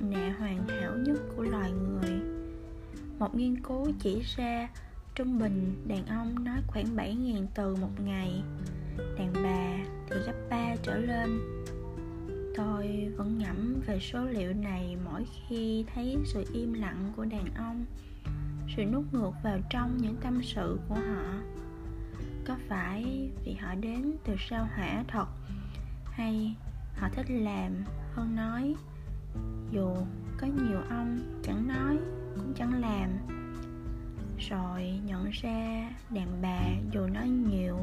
[0.00, 2.20] mặt nạ hoàn hảo nhất của loài người.
[3.18, 4.68] Một nghiên cứu chỉ ra
[5.14, 8.42] trung bình đàn ông nói khoảng 7.000 từ một ngày,
[9.18, 9.76] đàn bà
[10.10, 11.40] thì gấp 3 trở lên.
[12.56, 17.54] Tôi vẫn ngẫm về số liệu này mỗi khi thấy sự im lặng của đàn
[17.54, 17.84] ông,
[18.76, 21.40] sự nuốt ngược vào trong những tâm sự của họ.
[22.46, 25.26] Có phải vì họ đến từ sao hỏa thật
[26.04, 26.54] hay
[26.96, 27.72] họ thích làm
[28.14, 28.74] hơn nói?
[29.70, 29.96] Dù
[30.40, 31.98] có nhiều ông chẳng nói,
[32.36, 33.10] cũng chẳng làm.
[34.38, 36.60] Rồi nhận ra đàn bà
[36.92, 37.76] dù nói nhiều,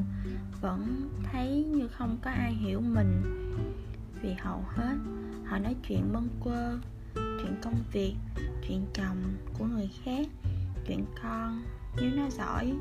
[0.60, 3.22] vẫn thấy như không có ai hiểu mình.
[4.22, 4.96] Vì hầu hết,
[5.44, 6.78] họ nói chuyện bâng quơ,
[7.14, 8.14] chuyện công việc,
[8.68, 10.26] chuyện chồng của người khác,
[10.86, 11.62] chuyện con,
[12.00, 12.74] nếu nó giỏi.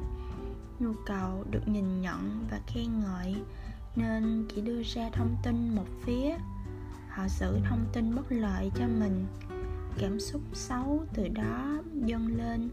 [0.80, 3.36] Nhu cầu được nhìn nhận và khen ngợi,
[3.96, 6.36] nên chỉ đưa ra thông tin một phía
[7.14, 9.26] họ giữ thông tin bất lợi cho mình.
[9.98, 12.70] Cảm xúc xấu từ đó dâng lên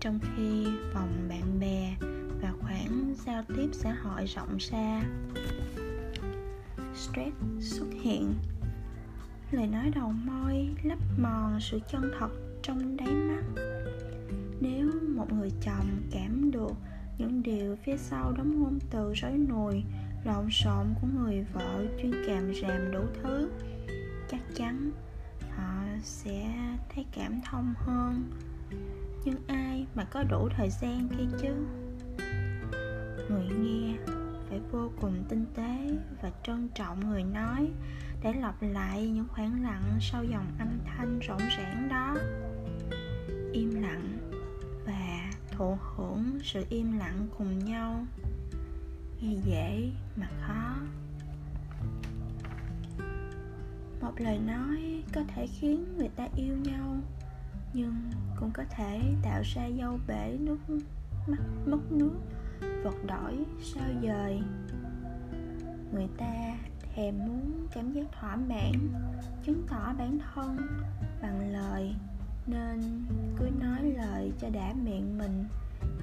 [0.00, 0.64] trong khi
[0.94, 1.96] vòng bạn bè
[2.42, 5.02] và khoảng giao tiếp xã hội rộng ra.
[6.94, 8.34] Stress xuất hiện.
[9.50, 12.30] Lời nói đầu môi lấp mòn sự chân thật
[12.62, 13.62] trong đáy mắt.
[14.60, 16.72] Nếu một người chồng cảm được
[17.18, 19.82] những điều phía sau đống ngôn từ rối nùi
[20.24, 23.50] lộn xộn của người vợ chuyên càm ràm đủ thứ.
[24.30, 24.90] Chắc chắn
[25.56, 26.50] họ sẽ
[26.94, 28.30] thấy cảm thông hơn.
[29.24, 31.54] Nhưng ai mà có đủ thời gian kia chứ?
[33.28, 33.96] Người nghe
[34.48, 35.90] phải vô cùng tinh tế
[36.22, 37.70] và trân trọng người nói
[38.22, 42.16] để lặp lại những khoảng lặng sau dòng âm thanh rộn rãng đó.
[43.52, 44.18] Im lặng
[44.86, 48.06] và thụ hưởng sự im lặng cùng nhau
[49.20, 50.76] nghe dễ, mà khó.
[54.00, 56.96] Một lời nói có thể khiến người ta yêu nhau,
[57.72, 57.94] nhưng
[58.36, 60.58] cũng có thể tạo ra dâu bể nước,
[61.26, 62.16] mắt mất nước
[62.84, 64.40] vật đổi sao dời.
[65.92, 66.56] Người ta
[66.94, 68.72] thèm muốn cảm giác thỏa mãn,
[69.44, 70.56] chứng tỏ bản thân
[71.22, 71.94] bằng lời,
[72.46, 73.04] nên
[73.36, 75.44] cứ nói lời cho đã miệng mình,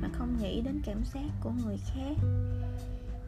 [0.01, 2.15] mà không nghĩ đến cảm giác của người khác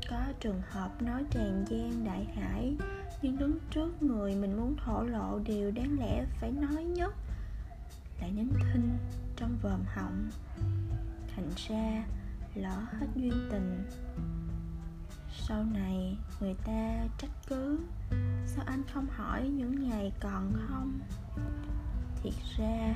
[0.10, 2.76] có trường hợp nói tràn gian đại hải,
[3.22, 7.14] nhưng đứng trước người mình muốn thổ lộ điều đáng lẽ phải nói nhất
[8.22, 8.98] lại nín thinh
[9.36, 10.30] trong vòm họng.
[11.36, 12.06] Thành ra,
[12.56, 13.86] lỡ hết duyên tình,
[15.48, 17.80] sau này người ta trách cứ,
[18.46, 21.00] sao anh không hỏi những ngày còn không?
[22.24, 22.96] Thiệt ra,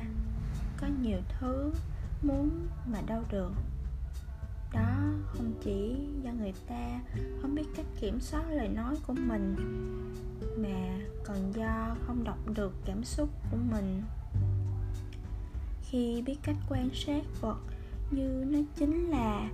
[0.78, 1.74] có nhiều thứ
[2.22, 3.52] muốn mà đâu được
[4.74, 4.96] đó,
[5.26, 7.02] không chỉ do người ta
[7.42, 9.56] không biết cách kiểm soát lời nói của mình,
[10.58, 14.02] mà còn do không đọc được cảm xúc của mình.
[15.82, 17.58] Khi biết cách quan sát vật
[18.12, 19.50] như nó chính là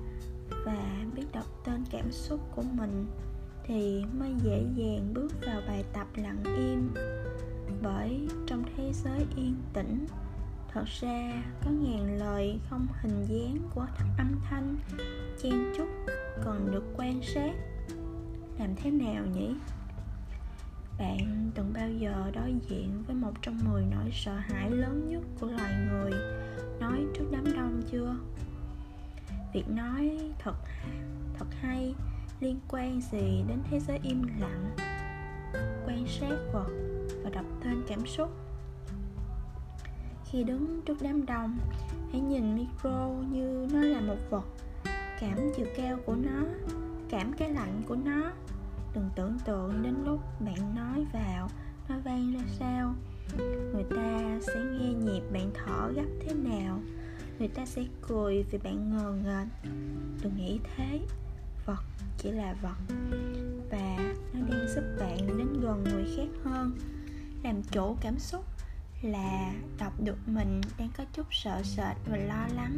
[0.65, 3.05] và biết đọc tên cảm xúc của mình,
[3.63, 6.93] thì mới dễ dàng bước vào bài tập lặng im.
[7.81, 10.05] Bởi trong thế giới yên tĩnh
[10.73, 13.85] thật ra, có ngàn lời không hình dáng của
[14.17, 14.77] âm thanh,
[15.43, 15.87] chen chúc
[16.43, 17.53] còn được quan sát.
[18.59, 19.55] Làm thế nào nhỉ?
[20.99, 25.23] Bạn từng bao giờ đối diện với một trong mười nỗi sợ hãi lớn nhất
[25.39, 26.11] của loài người?
[26.79, 28.15] Nói trước đám đông chưa?
[29.53, 30.55] Việc nói thật
[31.37, 31.95] thật hay
[32.39, 34.75] liên quan gì đến thế giới im lặng?
[35.87, 36.69] Quan sát vật
[37.23, 38.48] và đọc tên cảm xúc
[40.31, 41.57] khi đứng trước đám đông,
[42.11, 44.45] hãy nhìn micro như nó là một vật.
[45.19, 46.43] Cảm chiều cao của nó,
[47.09, 48.31] cảm cái lạnh của nó.
[48.95, 51.49] Đừng tưởng tượng đến lúc bạn nói vào,
[51.89, 52.95] nó vang ra sao.
[53.73, 56.79] Người ta sẽ nghe nhịp bạn thở gấp thế nào.
[57.39, 59.71] Người ta sẽ cười vì bạn ngờ nghệch
[60.23, 60.99] đừng nghĩ thế,
[61.65, 61.83] vật
[62.17, 62.95] chỉ là vật.
[63.71, 66.71] Và nó đang giúp bạn đến gần người khác hơn,
[67.43, 68.45] làm chủ cảm xúc
[69.01, 72.77] là đọc được mình đang có chút sợ sệt và lo lắng.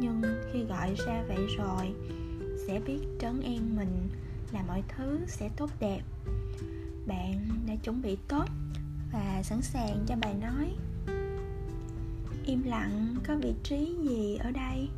[0.00, 0.22] Nhưng
[0.52, 1.92] khi gọi ra vậy rồi,
[2.66, 4.08] sẽ biết trấn an mình
[4.52, 6.00] là mọi thứ sẽ tốt đẹp.
[7.06, 8.44] Bạn đã chuẩn bị tốt
[9.12, 10.76] và sẵn sàng cho bài nói.
[12.46, 14.88] Im lặng có vị trí gì ở đây?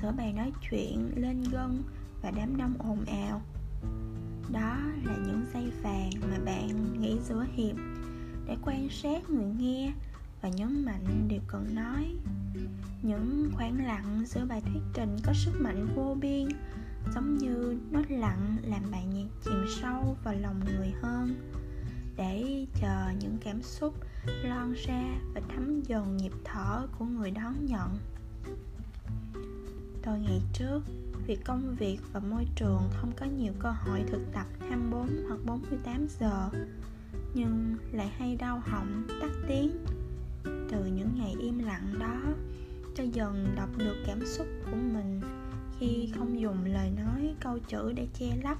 [0.00, 1.82] Sửa bài nói chuyện lên gân
[2.22, 3.42] và đám đông ồn ào.
[4.52, 7.76] Đó là những giây vàng mà bạn nghĩ giữa hiệp
[8.46, 9.92] để quan sát người nghe
[10.42, 12.14] và nhấn mạnh điều cần nói.
[13.02, 16.48] Những khoảng lặng giữa bài thuyết trình có sức mạnh vô biên,
[17.14, 21.50] giống như nó lặng làm bạn nhạc chìm sâu vào lòng người hơn,
[22.16, 23.94] để chờ những cảm xúc
[24.42, 25.02] lon ra
[25.34, 27.98] và thấm dần nhịp thở của người đón nhận.
[30.02, 30.80] Tôi ngày trước
[31.26, 35.38] vì công việc và môi trường không có nhiều cơ hội thực tập 24 hoặc
[35.46, 36.50] 48 giờ
[37.34, 39.70] nhưng lại hay đau họng, tắt tiếng.
[40.44, 42.20] Từ những ngày im lặng đó,
[42.94, 45.20] cho dần đọc được cảm xúc của mình
[45.78, 48.58] khi không dùng lời nói, câu chữ để che lấp.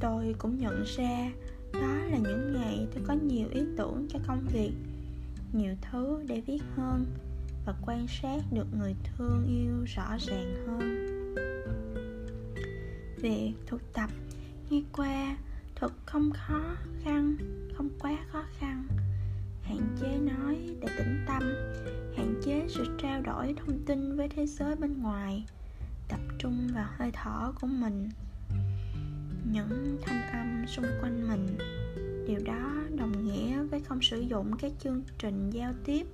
[0.00, 1.30] Tôi cũng nhận ra
[1.72, 4.72] đó là những ngày tôi có nhiều ý tưởng cho công việc,
[5.52, 7.04] nhiều thứ để viết hơn
[7.66, 11.08] và quan sát được người thương yêu rõ ràng hơn.
[13.22, 14.10] Việc thực tập,
[14.70, 15.36] nghe qua
[15.80, 17.36] thật không khó khăn,
[17.74, 18.86] không quá khó khăn.
[19.62, 21.42] Hạn chế nói để tĩnh tâm.
[22.16, 25.44] Hạn chế sự trao đổi thông tin với thế giới bên ngoài.
[26.08, 28.08] Tập trung vào hơi thở của mình.
[29.52, 31.58] Những thanh âm xung quanh mình.
[32.26, 36.06] Điều đó đồng nghĩa với không sử dụng các chương trình giao tiếp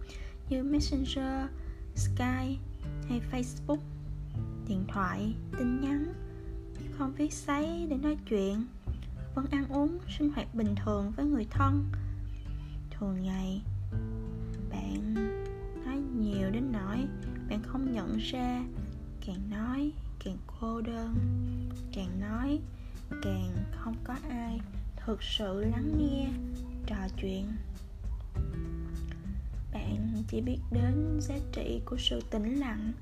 [0.49, 1.50] như messenger,
[1.94, 2.56] skype
[3.08, 3.78] hay facebook,
[4.69, 6.12] điện thoại, tin nhắn,
[6.99, 8.67] không viết giấy để nói chuyện
[9.34, 11.84] vẫn ăn uống, sinh hoạt bình thường với người thân.
[12.90, 13.62] Thường ngày,
[14.70, 15.14] bạn
[15.84, 17.06] nói nhiều đến nỗi
[17.48, 18.64] bạn không nhận ra.
[19.26, 19.92] Càng nói,
[20.25, 21.14] càng cô đơn.
[21.92, 22.58] Càng nói,
[23.22, 24.60] càng không có ai
[24.96, 26.31] thực sự lắng nghe,
[26.86, 27.52] trò chuyện.
[29.72, 32.92] Bạn chỉ biết đến giá trị của sự tĩnh lặng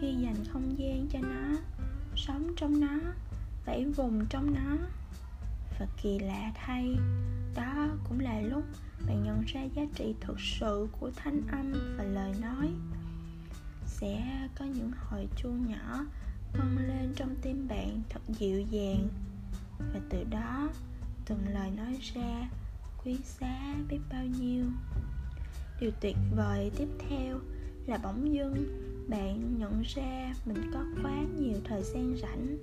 [0.00, 1.56] khi dành không gian cho nó,
[2.16, 2.98] sống trong nó,
[3.66, 4.76] vẫy vùng trong nó
[5.78, 6.96] và kỳ lạ thay,
[7.54, 8.64] đó cũng là lúc
[9.06, 12.68] bạn nhận ra giá trị thực sự của thanh âm và lời nói.
[13.86, 16.06] Sẽ có những hồi chuông nhỏ
[16.52, 19.08] vang lên trong tim bạn thật dịu dàng.
[19.78, 20.68] Và từ đó,
[21.26, 22.48] từng lời nói ra
[23.04, 24.64] quý giá biết bao nhiêu.
[25.80, 27.38] Điều tuyệt vời tiếp theo
[27.86, 28.54] là bỗng dưng
[29.08, 32.56] bạn nhận ra mình có quá nhiều thời gian rảnh.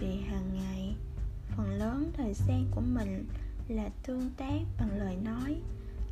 [0.00, 0.94] Vì hàng ngày
[1.58, 3.26] phần lớn thời gian của mình
[3.68, 5.60] là tương tác bằng lời nói,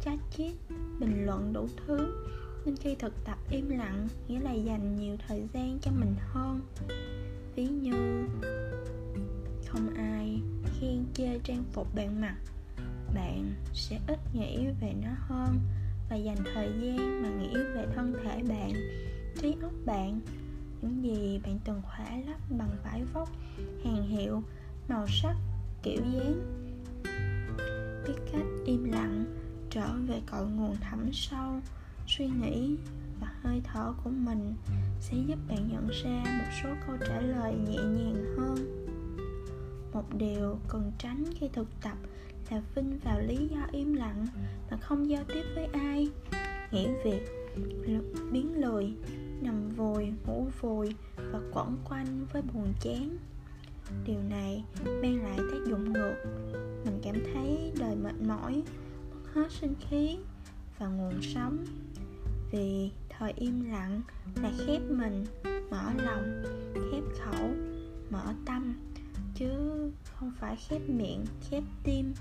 [0.04, 0.52] chat chít,
[1.00, 2.25] bình luận đủ thứ.
[2.64, 6.60] Nên khi thực tập im lặng, nghĩa là dành nhiều thời gian cho mình hơn.
[7.54, 8.26] Ví như,
[9.66, 10.40] không ai
[10.81, 12.37] khen chê trang phục bạn mặc,
[13.14, 15.58] bạn sẽ ít nghĩ về nó hơn
[16.10, 18.72] và dành thời gian mà nghĩ về thân thể bạn,
[19.43, 20.20] trí óc bạn.
[20.82, 23.28] Những gì bạn từng khỏa lấp bằng vải vóc,
[23.84, 24.43] hàng hiệu
[24.88, 25.37] màu sắc,
[25.83, 26.43] kiểu dáng.
[28.06, 29.25] Biết cách im lặng,
[29.71, 31.61] trở về cội nguồn thẳm sâu,
[32.06, 32.77] suy nghĩ
[33.21, 34.55] và hơi thở của mình
[35.00, 38.87] sẽ giúp bạn nhận ra một số câu trả lời nhẹ nhàng hơn.
[39.93, 41.97] Một điều cần tránh khi thực tập
[42.50, 44.27] là vinh vào lý do im lặng
[44.71, 46.09] mà không giao tiếp với ai.
[46.71, 47.23] Nghỉ việc
[48.32, 48.94] biến lười,
[49.41, 53.17] nằm vùi, ngủ vùi và quẩn quanh với buồn chán
[54.06, 56.15] điều này mang lại tác dụng ngược.
[56.85, 58.63] Mình cảm thấy đời mệt mỏi,
[59.10, 60.19] mất hết sinh khí
[60.79, 61.65] và nguồn sống.
[62.51, 64.01] Vì thời im lặng
[64.43, 65.25] là khép mình,
[65.70, 66.43] mở lòng,
[66.75, 67.49] khép khẩu,
[68.10, 68.75] mở tâm,
[69.34, 69.49] chứ
[70.15, 72.15] không phải khép miệng, khép tim.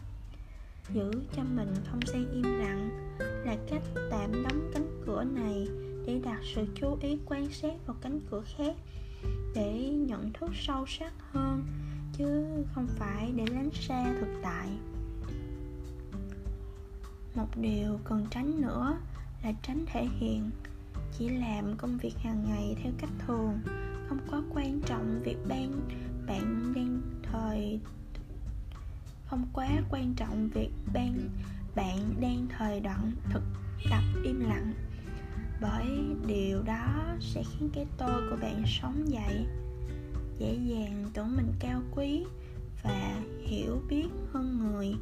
[0.94, 2.89] Giữ cho mình không gian im lặng
[3.20, 5.68] là cách tạm đóng cánh cửa này
[6.08, 8.75] để đặt sự chú ý quan sát vào cánh cửa khác
[9.55, 11.63] để nhận thức sâu sắc hơn,
[12.13, 14.70] chứ không phải để lánh xa thực tại.
[17.36, 18.98] Một điều cần tránh nữa
[19.44, 20.51] là tránh thể hiện,
[21.17, 23.60] chỉ làm công việc hàng ngày theo cách thường,
[24.10, 25.72] không có quan trọng việc ban,
[26.27, 27.79] bạn đang thời,
[29.25, 31.29] không quá quan trọng việc ban,
[31.75, 33.44] bạn đang thời đoạn thực
[33.89, 34.74] tập im lặng
[35.65, 35.88] bởi
[36.27, 39.45] điều đó sẽ khiến cái tôi của bạn sống dậy.
[40.39, 42.24] Dễ dàng tưởng mình cao quý
[42.84, 44.95] và hiểu biết hơn người.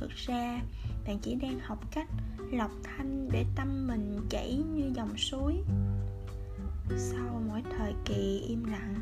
[0.00, 0.62] Thực ra,
[1.06, 2.08] bạn chỉ đang học cách
[2.52, 5.54] lọc thanh để tâm mình chảy như dòng suối.
[6.96, 8.94] Sau mỗi thời kỳ im lặng,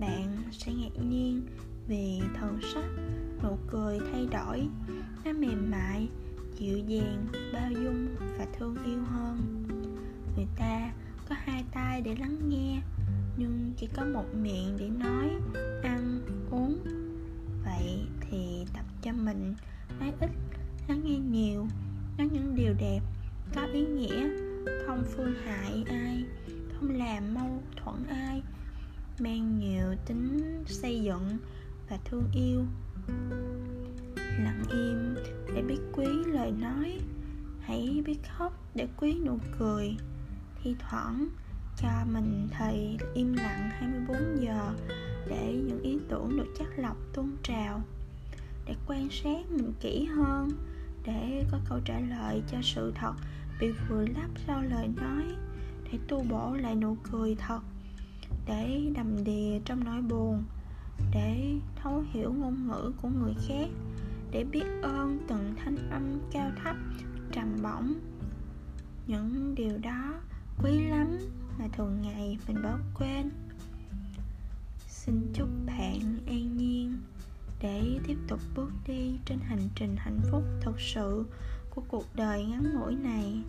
[0.00, 1.42] bạn sẽ ngạc nhiên
[1.88, 2.86] vì thần sắc,
[3.42, 4.68] nụ cười thay đổi,
[5.24, 6.08] nó mềm mại,
[6.58, 9.64] dịu dàng, bao dung và thương yêu hơn
[10.38, 10.92] người ta
[11.28, 12.80] có hai tay để lắng nghe,
[13.36, 15.30] nhưng chỉ có một miệng để nói,
[15.82, 16.78] ăn, uống.
[17.64, 19.54] Vậy thì tập cho mình
[20.00, 20.30] nói ít,
[20.88, 21.66] lắng nghe nhiều,
[22.18, 23.00] nói những điều đẹp,
[23.54, 24.28] có ý nghĩa.
[24.86, 28.42] Không phương hại ai, không làm mâu thuẫn ai,
[29.20, 31.38] mang nhiều tính xây dựng
[31.88, 32.64] và thương yêu.
[34.16, 35.14] Lặng im
[35.54, 36.98] để biết quý lời nói,
[37.60, 39.96] hãy biết khóc để quý nụ cười
[40.68, 41.28] thi thoảng
[41.76, 44.74] cho mình thời im lặng 24 giờ
[45.28, 47.80] để những ý tưởng được chắc lọc tuôn trào,
[48.66, 50.50] để quan sát mình kỹ hơn,
[51.04, 53.12] để có câu trả lời cho sự thật
[53.60, 55.24] bị vùi lấp sau lời nói,
[55.92, 57.60] để tu bổ lại nụ cười thật,
[58.46, 60.44] để đầm đìa trong nỗi buồn,
[61.14, 63.68] để thấu hiểu ngôn ngữ của người khác,
[64.30, 66.76] để biết ơn từng thanh âm cao thấp,
[67.32, 67.94] trầm bổng.
[69.06, 70.14] Những điều đó
[70.62, 71.18] quý lắm
[71.58, 73.30] mà thường ngày mình bỏ quên.
[74.88, 76.96] Xin chúc bạn an nhiên
[77.60, 81.24] để tiếp tục bước đi trên hành trình hạnh phúc thật sự
[81.70, 83.42] của cuộc đời ngắn ngủi này.